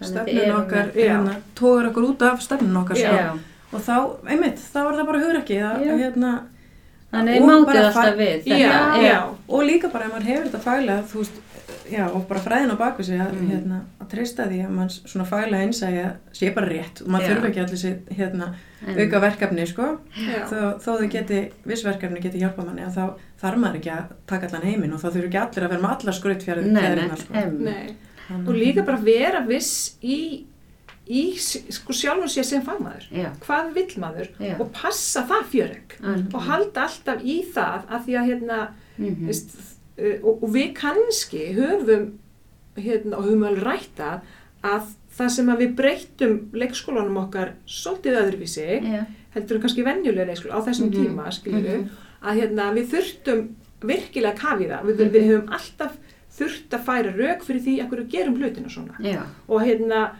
[0.00, 1.08] þannig að þið Stefnun okkar, Já.
[1.08, 3.38] hérna, tóður okkur út af stefnun okkar, sko.
[3.72, 3.96] Og þá,
[4.28, 5.96] einmitt, þá er það bara hugrekki, að, Já.
[6.02, 6.32] hérna,
[7.12, 9.02] þannig mátið alltaf við Já, þetta.
[9.02, 9.18] já.
[9.48, 11.38] og líka bara ef maður hefur þetta faglega, þú veist,
[11.90, 13.48] já, og bara fræðin á baku sig að, Mhm.
[13.50, 17.02] hérna, að treysta því að mann svona faglega einsæja sé bara rétt.
[17.02, 18.54] Og maður þurfa ekki allir sér, hérna,
[18.86, 19.98] auka verkefni, sko,
[20.50, 24.04] þó, þó þau geti, viss verkefni geti hjálpa manni, að þá þarf maður ekki að
[24.26, 27.16] taka allan heiminn og þá þurfa ekki allir að vera með allar skrautfjörðir, Nei, nei,
[27.16, 28.34] sko.
[28.48, 30.44] og líka bara vera viss í,
[31.08, 33.08] í sko sjálfum sér sem fagmaður.
[33.12, 34.28] Já, hvað vill maður?
[34.38, 34.54] Já.
[34.60, 36.34] og passa það fjöreg algjörlega.
[36.34, 38.68] og halda alltaf í það að því að hérna
[38.98, 39.26] Mhm.
[39.26, 39.62] veist, uh,
[40.22, 42.12] og, og við kannski höfum
[42.76, 44.20] hérna, og höfum alveg rætta
[44.64, 49.02] að það sem að við breyttum leikskólanum okkar svolítið öðruvísi Já,
[49.34, 50.96] heldur en kannski venjulega leikskóla á þessum Mhm.
[50.96, 51.88] tíma skiljum Mhm.
[52.22, 53.48] að hérna, við þurftum
[53.82, 55.12] virkilega að kafi það við, Mhm.
[55.12, 55.96] við höfum alltaf
[56.38, 60.10] þurft að færa rauk fyrir því að hverju gerum hlutina svona já, og hérna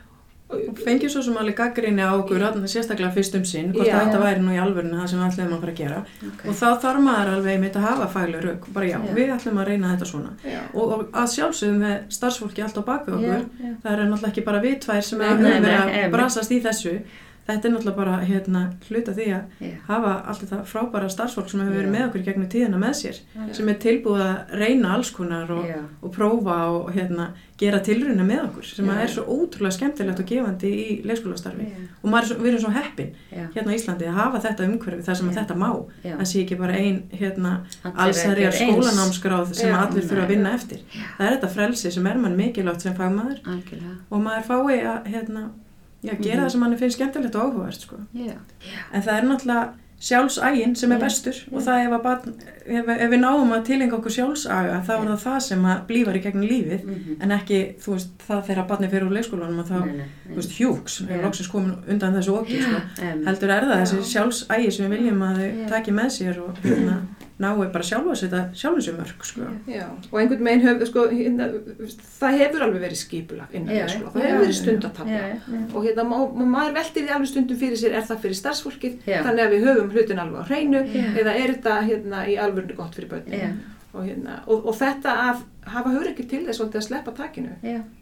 [0.53, 4.43] Og fengið svo sem alveg gaggrinni á okkur, sérstaklega fyrst um sinn, hvort þetta væri
[4.45, 5.99] nú í alvörinu það sem við ætlum að fara að gera.
[6.29, 6.45] ok.
[6.49, 9.15] Og þá þarf maður alveg einmitt að hafa fagleg rauk, bara já, Já.
[9.17, 10.33] við ætlum að reyna þetta svona.
[10.45, 14.45] já, Og, að sjálfsögum með starfsfólki allt á bakvið okkur, Já, það er náttúrulega ekki
[14.51, 16.95] bara við tvær sem nei, verið að brasast í þessu.
[17.43, 19.71] Þetta er náttúrulega bara hérna, hluta því að Já.
[19.89, 23.47] hafa allt þetta frábæra starfsfólk sem hefur verið með okkur gegnum tíðina með sér, Já.
[23.59, 28.45] sem er tilbúið að reyna alls konar og, og prófa og hérna, gera tilruna með
[28.45, 31.67] okkur, sem er svo ótrúlega skemmtilegt og gefandi í leikskólastarfi.
[32.03, 35.07] Og maður er svo, við erum svo heppin hérna á Íslandi að hafa þetta umhverfi
[35.07, 35.69] þar sem þetta má.
[36.03, 37.53] Það sé ekki bara ein hérna,
[37.93, 40.83] allsherjar skólanámsgráð sem allir þurfa að vinna eftir.
[41.19, 43.43] Það er þetta frelsi sem er mann mikilvægt sem fagmaður.
[44.11, 45.45] Og maður fái að hérna,
[46.03, 46.45] já, gera Mhm.
[46.45, 47.81] það sem mann finnst skemmtilegt og áhugavert.
[47.81, 47.97] Sko.
[48.15, 48.35] Já.
[48.93, 49.69] En það er náttúrulega
[50.03, 51.53] sjálfsægin sem er Já, bestur já.
[51.57, 52.35] og það ef, að barn,
[52.67, 56.17] ef, ef við náum að tilenga okkur sjálfsaga þá er það það sem að blífar
[56.19, 57.17] í gegnum lífið Mhm.
[57.23, 60.37] en ekki, veist, það þegar barni fyrir úr leikskólanum að þá, Nei, nei, nei.
[60.37, 62.81] veist, hjúks er loksins komin undan þessu okki, sko.
[63.03, 66.57] Em, heldur er það þessi sjálfsægi sem við viljum að þau taki með sér og
[66.65, 66.97] hérna,
[67.43, 69.49] nái bara sjálfa að setja sjálfum sér mörg, sko.
[69.71, 71.49] Já, og einhvern veginn höfðu, sko, hérna,
[72.21, 75.61] það hefur alveg verið skipulag innan leikskóla, já, það hefur verið stundatafla Já, já.
[75.73, 76.07] og hérna,
[76.57, 79.93] maður veltir því alveg stundum fyrir sér, er það fyrir starfsfólkið, þannig að við höfum
[79.97, 83.39] hlutin alveg á hreinu, eða er þetta hérna í alvörinu gott fyrir börnin?
[83.43, 83.53] Já.
[83.93, 87.53] og, hérna, og, og þetta að hafa hugur ekki til þess að sleppa takinu.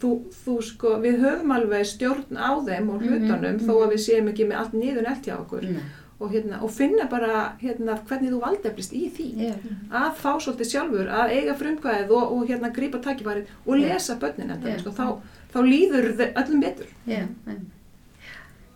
[0.00, 0.11] Þú,
[0.44, 3.83] þú sko, við höfum alveg stjórn á þeim og Mhm, hlutunum þó mhm.
[3.85, 5.66] að við séum ekki með allt niður nelt hjá okkur.
[5.66, 5.83] Nei.
[6.20, 9.54] Og, hérna, og finna bara hérna, hvernig þú valdeflist í því Já.
[10.02, 14.52] að fá svolítið sjálfur, að eiga frumkvæðið og, og hérna grípa takifarið og lesa börnin
[14.52, 14.83] enda, Já.
[14.83, 15.06] sko, þá,
[15.54, 16.92] þá líður þau öllum betur.
[17.09, 17.64] Em.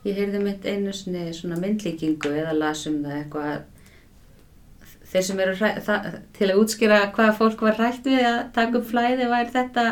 [0.04, 3.62] ég heyrði mitt einu svona myndlíkingu eða lasum það eitthvað að
[5.14, 8.80] þeir sem eru hræ, það, til að útskýra hvað fólk var hrætt við að taka
[8.80, 9.84] upp flæði væri þetta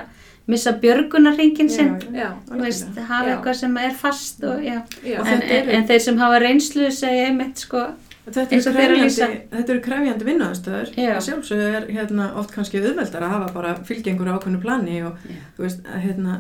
[0.51, 1.93] missa björgunarringin sinn.
[2.15, 5.87] Já, þú veist, hafa eitthvað sem er fast og já, já, Og en, en, en
[5.91, 7.91] þeir sem hafa reynslu segja einmitt sko,
[8.23, 11.09] Þetta eru krefjandi, eru krefjandi vinnuðastöður Já.
[11.17, 15.41] að sjálfsögðu er hérna, oft kannski auðveldar að hafa bara fylgjengur ákveðnu plani og Já.
[15.57, 16.37] þú veist, að, hérna,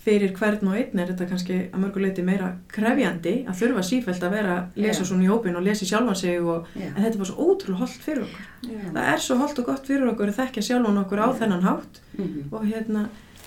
[0.00, 4.36] fyrir hvern og einn er þetta kannski að mörguleiti meira krefjandi að þurfa sífælt að
[4.38, 7.48] vera að lesa svona í hópin og lesa sjálfan sig og, þetta er bara svo
[7.50, 8.46] ótrúlega holdt fyrir okkur.
[8.64, 8.78] Já.
[8.94, 11.36] það er svo holdt og gott fyrir okkur að þekkja sjálfan okkur á Já.
[11.42, 13.04] þennan hátt mhm, og hérna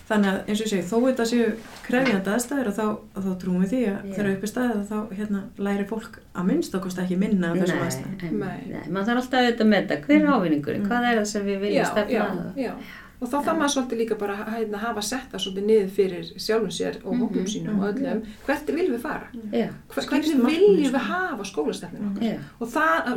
[0.10, 1.46] þannig að eins og ég segi, þó þetta séu
[1.86, 2.86] krefjandi aðstæður og þá,
[3.24, 6.48] þá trúum við því að þegar upp er staðið að þá hérna, læri fólk að
[6.50, 8.58] minnst okkurst ekki minna af þessum aðstæðum nei, Nei.
[8.68, 10.90] nei, nei, maður þarf alltaf að auðvitað að meta hver er ávinningurinn, Mm.
[10.92, 12.74] hvað er það sem við viljum stefna já, að já.
[13.22, 16.24] Og þá þarf maður svolítið líka bara að hérna, hafa sett það svolítið niður fyrir
[16.44, 18.24] sjálfum sér og Mhm, hópum sínum og öllum.
[18.46, 19.28] Hvert viljum við fara?
[19.90, 20.98] Hvernig viljum sko.
[20.98, 22.40] við hafa skólastefninu okkar?
[22.60, 22.68] Og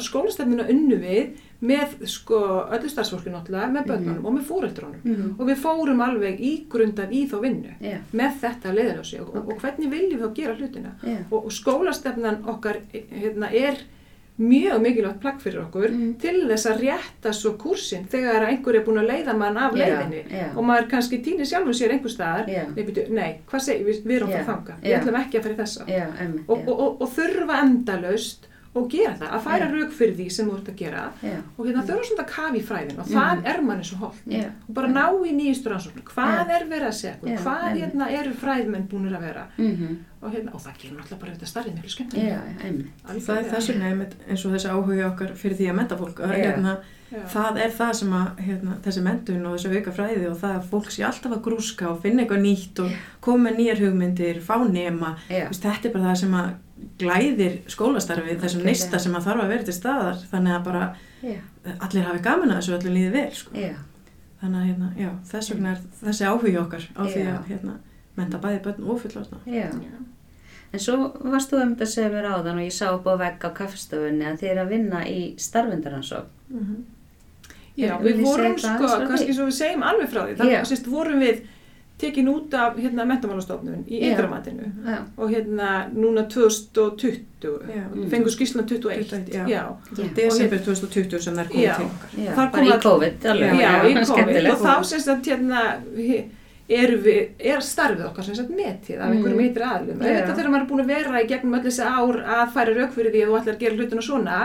[0.07, 1.27] skólastefninu unnu við
[1.63, 2.39] með sko,
[2.77, 5.01] öllu starfsfólki náttúrulega, með börnunum og með fóreldrónum.
[5.05, 7.73] mhm, Og við fórum alveg ígrundað í þá vinnu
[8.13, 10.93] með þetta leiðarljósi og, og hvernig viljum við þá gera hlutina?
[11.33, 13.77] Og, og skólastefnan okkar hérna, er
[14.39, 16.15] mjög mikilvægt plagg fyrir okkur Mhm.
[16.21, 19.85] til þess að rétta svo kursin þegar einhver er búin að leiða mann af Já,
[19.87, 20.25] leiðinni.
[20.31, 20.49] já.
[20.57, 22.47] og maður kannski týnir sjálfur sér einhver staðar.
[22.49, 22.65] Já.
[22.77, 25.39] nei, byrju, nei, hvað segir við, við erum Já, að fara þanga við ætlum ekki
[25.39, 25.87] að fara í þessa.
[26.49, 28.47] Og, og, og, og þurfa endalaust
[28.77, 31.05] og gera það, að færa rauk fyrir því sem þú ert að gera.
[31.23, 33.47] Já, og hérna þurfa svona að kafa í fræðin og það Mhm.
[33.53, 36.57] er manni svo holdt já, og bara ná í nýjustu rannsóknum hvað Já.
[36.59, 39.47] er verið að segja, hvað hérna eru fræðmenn búinir að vera?
[39.59, 42.15] Mhm, og, hérna, og það gerir náttúrulega bara þetta starfið miklu skemmt
[43.27, 46.21] það er þess vegna eins og þessi áhuga okkar fyrir því að menta fólk.
[46.27, 46.77] Hérna,
[47.31, 50.69] það er það sem að hérna, þessi mentun og þessi auka fræði og það að
[50.73, 54.57] fólk sé alltaf að grúska og finna eitthvað nýtt og koma með nýjar hugmyndir, fá
[54.69, 55.17] nema.
[55.29, 56.55] Þetta er bara það sem að
[57.01, 60.83] glæðir skólastarfið, þessum nista sem að þarf að vera til staðar þannig að bara
[61.23, 61.37] já,
[61.77, 63.55] allir hafi gaman að þessu öllum líði vel sko.
[63.57, 63.73] já,
[64.43, 67.31] þannig að hérna, já, þess vegna er þessi áhugi okkar á því Já.
[67.33, 67.79] að hérna,
[68.17, 69.07] menta bæði börn og
[69.47, 69.67] já.
[70.75, 73.15] En svo varst þú um þetta að segja mér áðan og ég sá upp á
[73.23, 76.27] vegg á kaffestofunni að þið er að vinna í starfendaransók.
[77.77, 80.39] Já, Vil við ég vorum sko, kannski svo við segjum alveg frá því, Já.
[80.41, 81.43] þannig að vorum við
[81.99, 84.67] tekin út af hérna mentamálastofnun í ytramatinu
[85.17, 87.85] og hérna núna 2020, Já.
[88.11, 89.47] fengur skýrslan 21, 21, já.
[89.49, 90.09] já.
[90.15, 91.77] desember 2020 sem er komið Já.
[91.77, 93.61] til okkar já, Þar bara kom í COVID alveg.
[93.61, 95.63] Já, í COVID og þá sérst að hérna
[96.69, 99.51] er, við, er starfið okkar sem sagt metið af einhverjum Mm.
[99.51, 100.01] ytri aðlum.
[100.03, 102.93] Þetta þegar maður er búin að vera í gegnum öll þessi ár að færa rauk
[102.97, 104.41] fyrir því að þú ætlar að gera hlutina svona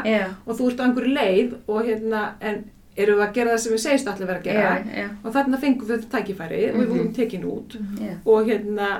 [0.45, 2.63] og þú ert á einhverju leið og hérna, en
[3.03, 4.61] eru við að gera það sem við segist allir vera að gera.
[4.61, 6.93] Já, já, og þarna fengum við tækifæri og við Mhm.
[6.93, 7.77] vorum tekin út.
[8.01, 8.91] Já, og hérna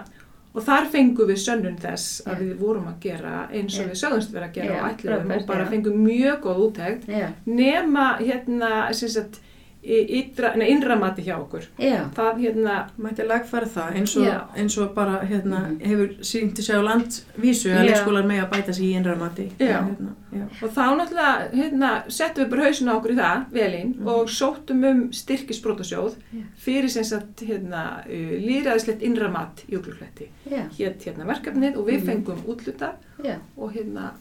[0.53, 4.33] og þar fengum við sönnun þess að við vorum að gera eins og við sögumst
[4.33, 7.07] vera að gera og ætlum og bara fengum mjög góð úttækt
[7.47, 9.39] nema hérna sem sagt
[9.83, 14.23] í- ytra, nei, innra mati hjá okkur já, það hérna mætti lagfæra það eins og,
[14.27, 14.35] Já.
[14.55, 15.79] eins og bara hérna, Mhm.
[15.81, 17.89] hefur sínt til sig á landvísu að Já.
[17.89, 19.81] leikskólar með að bæta sig í innra mati Já.
[19.81, 20.13] hérna,
[20.61, 24.07] og þá náttúrulega hérna, settum við bara hausin á okkur í það velinn Mhm.
[24.07, 26.13] og sóttum um styrkisbrótasjóð
[26.57, 31.87] fyrir sem sagt hérna, uh, líðræðislegt innra mat í uglufletti já, hétt hérna verkefnið og
[31.87, 32.05] við Mhm.
[32.05, 32.91] fengum útluta
[33.23, 34.11] já, og hérna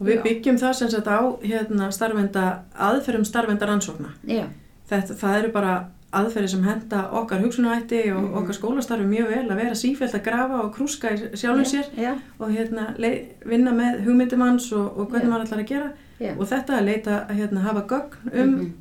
[0.00, 0.22] og við Já.
[0.22, 4.44] byggjum það sem sagt á hérna, starfenda, aðferðum starfenda rannsókna já,
[4.90, 5.72] Þetta, það eru bara
[6.12, 8.34] aðferði sem henda okkar hugsunahætti og Mhm.
[8.40, 12.16] okkar skólastarfi mjög vel að vera sífælt að grafa og krúska í sjálfum sér já,
[12.40, 12.94] og hérna,
[13.46, 15.30] vinna með hugmyndimanns og, og hvernig Já.
[15.30, 15.92] maður ætlar að gera
[16.38, 18.72] og þetta að leita að hérna, hafa gögn um Mhm.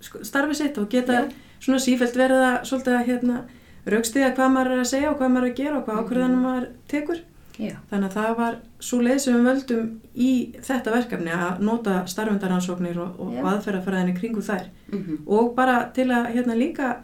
[0.00, 1.28] sko- starfið sitt og geta
[1.60, 3.40] svona sífælt verið að hérna,
[3.86, 6.04] raukstiða hvað maður er að segja og hvað maður er að gera og hvað Mhm.
[6.04, 7.18] ákvörðanum maður tekur
[7.58, 7.76] Já.
[7.90, 10.30] Þannig að það var svo leið sem við völdum í
[10.66, 15.18] þetta verkefni að nota starfundaransóknir og, og aðferðafræðinni kringu þær Mhm.
[15.26, 16.96] og bara til að hérna líka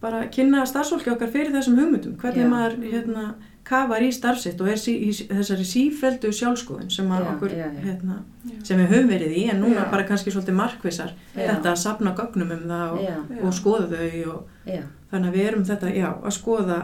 [0.00, 2.48] bara kynna starfsfólki okkar fyrir þessum hugmyndum hvernig Já.
[2.48, 3.24] maður hérna
[3.64, 7.80] kafar í starfsitt og er sí, í þessari sífeldu sjálfskoðun sem, okkur, já, já.
[7.84, 8.16] Hérna,
[8.64, 9.90] sem við höfum verið í en núna Já.
[9.90, 11.44] bara kannski svolítið markvissar Já.
[11.52, 15.46] þetta að sapna gögnum um það og, og skoða þau og já, þannig að við
[15.50, 16.80] erum þetta, já, að skoða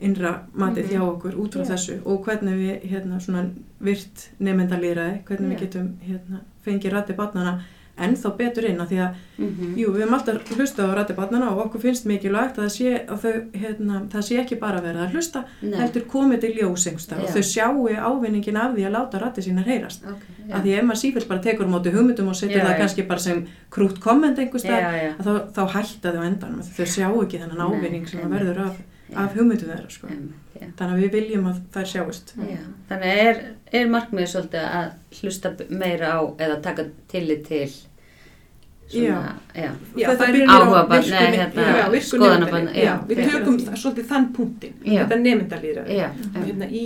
[0.00, 0.92] innra matið Mhm.
[0.92, 1.70] hjá okkur út frá Já.
[1.74, 3.48] þessu og hvernig við hérna svona
[3.80, 5.60] virt nefndalýraði, hvernig við Já.
[5.66, 7.60] getum hérna fengið rætti barnana
[7.98, 9.74] ennþá betur inn af því að Mhm.
[9.76, 13.06] Jú, við höfum alltaf hlustað á rætti barnana og okkur finnst mikilvægt að það sé,
[13.08, 15.78] að þau, hérna, það sé ekki bara verið að hlusta, Nei.
[15.80, 19.64] heldur komið til ljós einhverstað og þau sjáu ávinningin af því að láta rætti sína
[19.64, 20.04] heyrast.
[20.06, 20.54] Ok, já.
[20.54, 23.46] Af því ef maður sífilt bara tekur móti hugmyndum og setur það kannski bara sem
[23.70, 26.62] krút komment einhverstað, að þá, þá hætta þau á endanum.
[26.62, 28.76] Þau sjá ekki þennan ávinning sem að verður af.
[29.14, 29.90] Af hugmyndum þeirra.
[29.92, 30.10] Sko.
[30.58, 30.68] Já.
[30.78, 32.32] Þannig að við viljum að þær sjáist.
[32.36, 33.42] Já, þannig er,
[33.80, 37.68] er markmiðið svolítið að hlusta meira á eða taka tillit til
[38.88, 41.62] svona, já, Já, Þetta það er byrjar á Áhugabarn, virku nei, ne- hérna,
[42.78, 46.84] Já, við tökum það- svolítið þann punktin, þetta nefndalýra já, hérna í,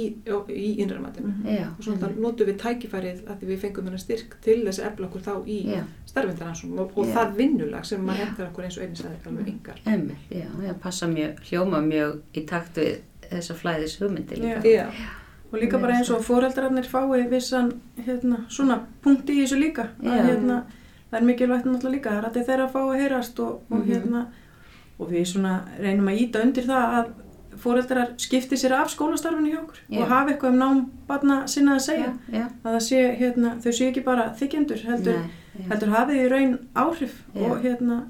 [0.48, 1.32] í innræmatinu.
[1.46, 4.80] já, Og svo þá notum við tækifærið að því við fengum hennar styrk til þess
[4.82, 5.58] að efla okkur þá í
[6.06, 9.78] starfindaransum og, það vinnulag sem maður hendur okkur eins og einnig sagði alveg yngar.
[9.86, 12.98] emmi, já, já, passa mjög, hljóma mjög í takt við
[13.30, 14.62] þessa flæðis hugmyndi líka.
[14.68, 14.86] Já,
[15.52, 17.72] Og líka bara eins og foreldrarnir fái vissan
[18.06, 19.88] hérna, svona punkti í þessu líka.
[20.02, 20.62] Að, hérna,
[21.12, 23.90] það er mikilvægt náttúrulega líka að rætti þeirra að fá að heyrast og, og, Mhm.
[23.92, 24.26] hérna,
[24.98, 27.12] og við svona reynum að íta undir það að
[27.62, 30.00] foreldrar skipti sér af skólastarfinu hjá okkur Já.
[30.02, 32.12] og hafa eitthvað um nám barna sinna að segja.
[32.32, 35.18] já, já, Að það sé, hérna, þau séu ekki bara þykjendur, heldur,
[35.54, 38.02] Nei, heldur hafið í raun áhrif og hérna,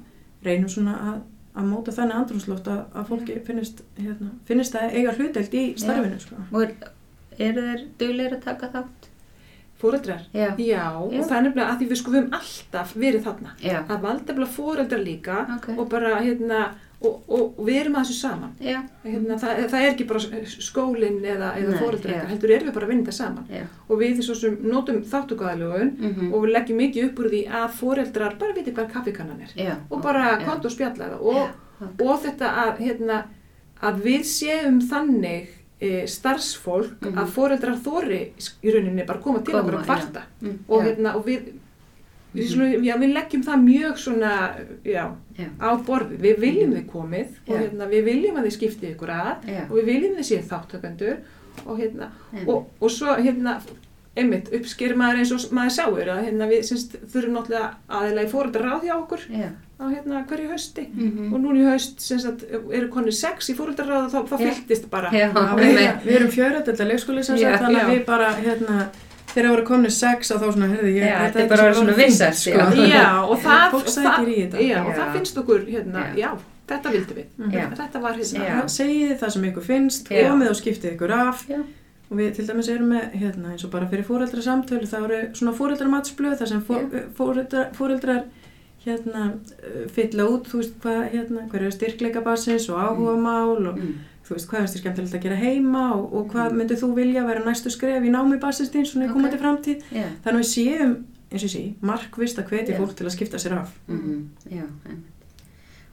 [0.45, 1.21] reynum svona að,
[1.59, 6.19] að móta þannig andrúnslótt að, að fólki finnist, hérna, finnist að eiga hluteld í starfinu.
[6.19, 6.35] Sko.
[6.53, 6.73] og er,
[7.39, 9.09] eru þeir duglegir að taka þátt?
[9.83, 10.23] Fóreldrar.
[10.33, 13.53] Já, Já, og það er nefnilega að því við sko við höfum alltaf verið þarna.
[13.61, 15.69] já, Að valdefla fóreldrar líka Ok.
[15.77, 16.63] og bara hérna,
[17.03, 18.51] og, og, við erum að þessu saman.
[19.03, 20.19] Hérna, það, það er ekki bara
[20.53, 23.67] skólinn eða, eða fóreldrar, heldur erum við bara að vinna þetta saman.
[23.89, 27.67] Og við svo sem notum þáttugaðalögun mhm, og við leggjum mikið upp úr því að
[27.81, 29.75] fóreldrar bara viti hvað kaffikannan er.
[29.89, 30.45] Og bara já.
[30.47, 31.19] konta og spjalla það.
[31.33, 32.05] Og, ok.
[32.07, 33.19] og þetta að, hérna,
[33.83, 35.51] að við séum þannig
[35.83, 37.17] e, starfsfólk Mhm.
[37.19, 38.21] að foreldrar þóri
[38.63, 40.23] í rauninni bara koma til okkur að kvarta.
[40.41, 40.85] Mm, og, já.
[40.87, 41.51] hérna, og við,
[42.33, 44.33] við, svona, já, við leggjum það mjög svona
[44.87, 45.05] já,
[45.59, 46.19] á borðið.
[46.23, 49.85] Við viljum þið komið og hérna, við viljum að þið skiptið ykkur að og við
[49.91, 51.17] viljum þið séð þáttökendur
[51.65, 52.07] og, hérna,
[52.47, 53.59] og, og svo hérna,
[54.15, 58.29] einmitt uppsker maður eins og maður sáir að hérna, við syns, þurfum náttúrulega aðeila í
[58.29, 59.23] foreldrar ráð hjá okkur.
[59.29, 59.49] Já.
[59.83, 61.33] Á hérna, hverju hausti Mhm.
[61.33, 62.43] og núna í haust að,
[62.73, 64.51] eru konir sex í fóröldarráð og þá, þá Já.
[64.53, 67.85] fylltist bara Já, Já, við, við erum fjörættelda leikskóli sem Já, sagt, þannig já.
[67.85, 68.87] að við bara, hérna,
[69.33, 72.35] þegar voru komni sex að þá svona, heyrðu, ég, Já, þetta er bara svona vinsælt,
[72.35, 72.49] sko.
[72.49, 72.87] já.
[72.93, 74.27] já, og það, og það,
[74.69, 74.97] já, og Já.
[74.99, 76.17] það finnst okkur hérna, Já.
[76.23, 76.29] já,
[76.67, 77.51] þetta vildum við Mhm.
[77.51, 77.65] Já.
[77.79, 78.65] þetta var hérna Já.
[78.67, 80.29] Segið það sem ykkur finnst, Já.
[80.29, 81.57] komið og skiptið ykkur af Já.
[82.11, 85.33] og við til dæmis erum með, hérna, eins og bara fyrir fóreldra samtölu, það eru
[85.33, 86.75] svona fóreldramatsblöð þar sem fó,
[87.17, 88.23] fóreldrar, fóreldrar
[88.85, 93.67] hérna uh, fylla út, þú veist hvað, hérna, hver eru styrkleika bassins og áhuga mál
[93.69, 93.93] og Mm.
[94.23, 97.43] þú veist hvað þér skemmtilegt að gera heima og, og hvað myndið þú vilja vera
[97.45, 99.13] næstu skref í námi bassins þín svona í Ok.
[99.17, 100.05] komandi framtíð Já.
[100.23, 100.93] þannig að við séum,
[101.31, 102.79] eins og sé, markvist að hvetja Já.
[102.79, 105.09] fólk til að skipta sér af Mhm, Já, einmitt.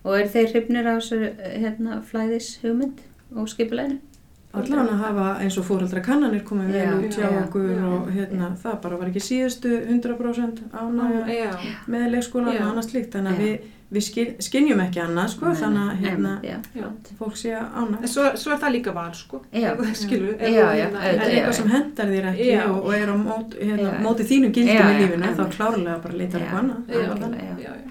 [0.05, 1.19] Og er þeir hrifnir á þessu
[1.61, 3.01] hérna, flæðis hugmynd
[3.37, 3.99] og skipuleginu?
[4.51, 7.83] Allan að hafa eins og fóreldra kannanir komið vel út hjá já, okkur já.
[7.87, 11.53] og hérna, það bara var ekki síðustu 100% ánægja
[11.91, 15.61] með leikskólan og annars líkt þannig að við, við skil, skynjum ekki annað sko, Nei,
[15.61, 16.89] þannig að hérna, Já,
[17.21, 19.43] fólk sé en ánægð svo, svo er það líka val sko.
[20.03, 22.65] Skilur en auðvitað, já, eitthvað sem hendar þér ekki Já.
[22.67, 24.03] og, og er á mót, hérna, Já.
[24.09, 26.51] móti þínum gildum Já, í lífinu þá klárlega bara leitar Já.
[26.51, 27.87] eitthvað annað.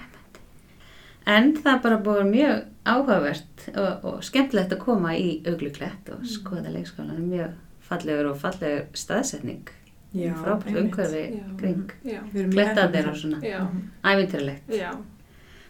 [1.29, 6.19] En það er bara búið mjög áhugavert og, og skemmtilegt að koma í augluklett og
[6.27, 7.21] skoða leikskólan.
[7.29, 7.51] Mjög
[7.89, 9.65] fallegur og fallegur staðsetning.
[10.09, 11.23] Frábært umhverfi
[11.59, 13.39] kring já, Við erum mjög klettaðir og svona.
[13.45, 13.59] já,
[14.03, 14.63] Ævintýralegt.
[14.73, 14.91] já.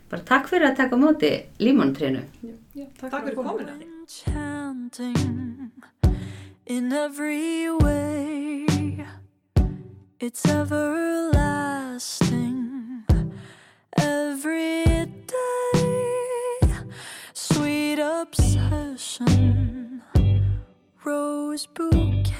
[0.09, 2.21] Bara takk fyrir að taka móti límontrénu.
[2.73, 2.85] já.
[3.01, 5.71] takk fyrir komuna enchanting
[6.67, 8.65] in every way.
[10.21, 10.45] It's
[11.69, 12.57] everlasting
[13.97, 15.18] every day.
[18.31, 20.01] Obsession,
[21.03, 22.38] rose bouquets.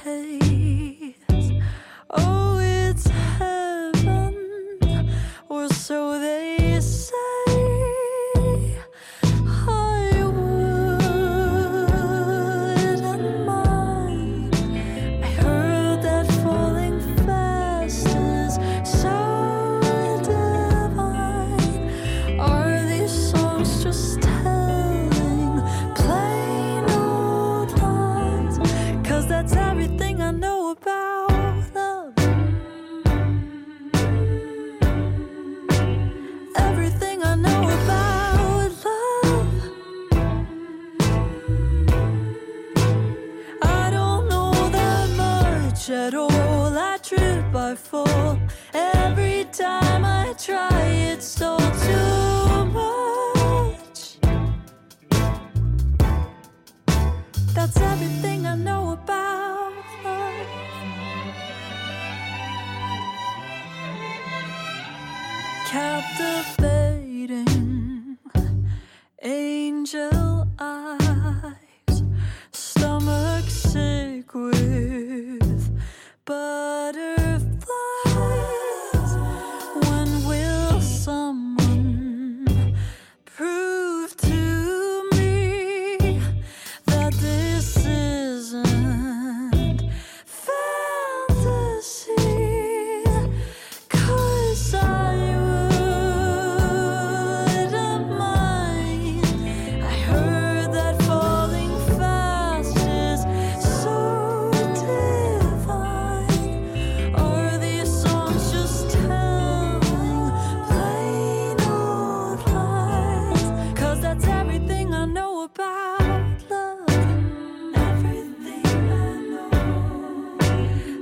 [66.00, 66.59] up the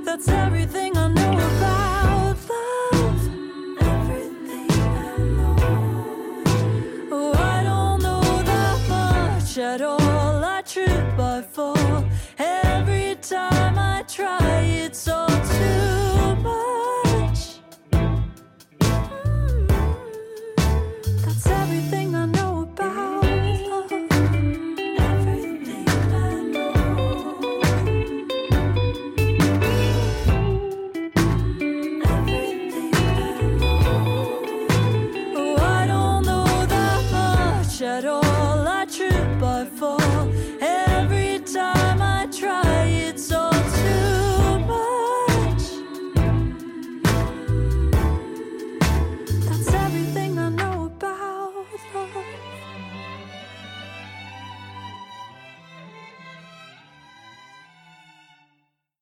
[0.09, 0.98] That's everything